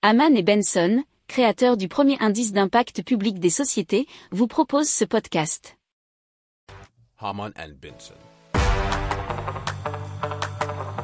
Haman 0.00 0.36
et 0.36 0.44
Benson, 0.44 1.02
créateurs 1.26 1.76
du 1.76 1.88
premier 1.88 2.16
indice 2.20 2.52
d'impact 2.52 3.02
public 3.02 3.40
des 3.40 3.50
sociétés, 3.50 4.06
vous 4.30 4.46
proposent 4.46 4.88
ce 4.88 5.04
podcast. 5.04 5.76
Haman 7.18 7.50
and 7.58 7.72
Benson. 7.82 8.14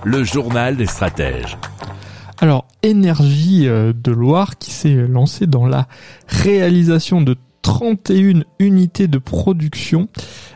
Le 0.05 0.23
journal 0.23 0.77
des 0.77 0.87
stratèges. 0.87 1.59
Alors, 2.39 2.69
Énergie 2.85 3.67
euh, 3.67 3.93
de 3.93 4.13
Loire 4.13 4.59
qui 4.59 4.71
s'est 4.71 4.95
lancé 4.95 5.49
dans 5.49 5.67
la 5.67 5.89
réalisation 6.29 7.21
de 7.21 7.35
31 7.63 8.43
unités 8.61 9.09
de 9.09 9.19
production 9.19 10.09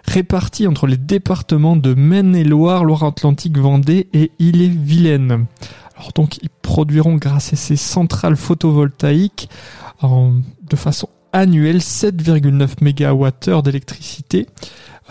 réparties 0.04 0.68
entre 0.68 0.86
les 0.86 0.96
départements 0.96 1.74
de 1.74 1.92
Maine-et-Loire, 1.92 2.84
Loire-Atlantique, 2.84 3.58
Vendée 3.58 4.08
et 4.12 4.30
Ille-et-Vilaine. 4.38 5.46
Alors 5.98 6.12
donc, 6.12 6.38
ils 6.42 6.48
produiront 6.48 7.16
grâce 7.16 7.52
à 7.52 7.56
ces 7.56 7.76
centrales 7.76 8.36
photovoltaïques 8.36 9.48
de 10.02 10.76
façon 10.76 11.08
annuelle 11.32 11.78
7,9 11.78 12.80
MWh 12.80 13.62
d'électricité, 13.62 14.46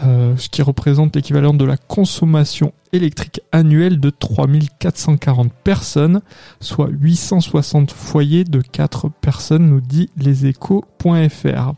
euh, 0.03 0.35
ce 0.38 0.48
qui 0.48 0.62
représente 0.62 1.15
l'équivalent 1.15 1.53
de 1.53 1.65
la 1.65 1.76
consommation 1.76 2.73
électrique 2.93 3.41
annuelle 3.52 3.99
de 3.99 4.09
3440 4.09 5.52
personnes, 5.52 6.21
soit 6.62 6.90
860 6.90 7.91
foyers 7.91 8.45
de 8.45 8.62
4 8.62 9.09
personnes, 9.09 9.67
nous 9.67 9.81
dit 9.81 10.09
leséchos.fr. 10.17 11.73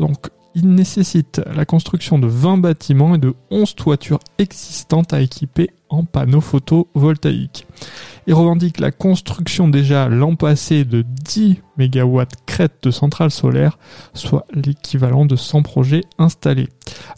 Donc, 0.00 0.16
il 0.54 0.74
nécessite 0.74 1.40
la 1.54 1.64
construction 1.64 2.18
de 2.18 2.26
20 2.26 2.58
bâtiments 2.58 3.14
et 3.14 3.18
de 3.18 3.34
11 3.50 3.76
toitures 3.76 4.18
existantes 4.38 5.12
à 5.12 5.20
équiper 5.20 5.70
en 5.88 6.04
panneaux 6.04 6.40
photovoltaïques. 6.40 7.66
Il 8.26 8.34
revendique 8.34 8.80
la 8.80 8.90
construction 8.90 9.68
déjà 9.68 10.08
l'an 10.08 10.36
passé 10.36 10.84
de 10.84 11.02
10 11.02 11.56
MW 11.78 12.22
crête 12.46 12.74
de 12.82 12.90
centrales 12.90 13.30
solaires, 13.30 13.78
soit 14.14 14.46
l'équivalent 14.52 15.24
de 15.24 15.36
100 15.36 15.62
projets 15.62 16.02
installés. 16.18 16.68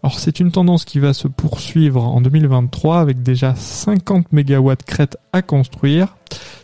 Alors 0.03 0.19
c'est 0.19 0.41
une 0.41 0.53
tendance 0.53 0.85
qui 0.85 0.99
va 0.99 1.13
se 1.13 1.29
poursuivre 1.29 2.05
en 2.05 2.21
2023 2.21 3.01
avec 3.01 3.23
déjà 3.23 3.55
50 3.55 4.33
MW 4.33 4.73
crête 4.87 5.17
à 5.33 5.43
construire, 5.43 6.17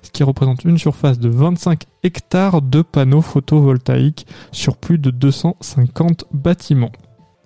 ce 0.03 0.11
qui 0.11 0.23
représente 0.23 0.65
une 0.65 0.79
surface 0.79 1.19
de 1.19 1.29
25 1.29 1.83
hectares 2.03 2.63
de 2.63 2.83
panneaux 2.83 3.23
photovoltaïques 3.23 4.27
sur 4.53 4.77
plus 4.77 4.99
de 4.99 5.11
250 5.11 6.27
bâtiments. 6.33 6.93